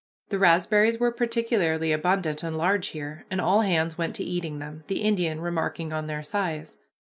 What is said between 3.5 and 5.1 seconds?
hands went to eating them, the